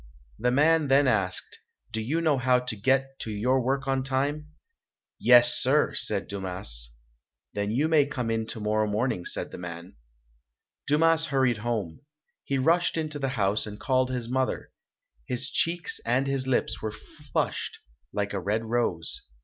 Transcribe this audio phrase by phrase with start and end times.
[0.39, 1.59] The man then asked,
[1.91, 4.47] "Do you know how to get to your work on time?"
[5.19, 6.95] "Yes, sir!" said Dumas.
[7.53, 9.95] "Then you may come in tomorrow morning", said the man.
[10.87, 11.99] 240] UNSUNG HEROES Dumas hurried home.
[12.43, 14.71] He rushed into the house and called his mother.
[15.27, 16.93] His cheeks and his lips were
[17.31, 17.77] flushed
[18.11, 19.21] like a red rose.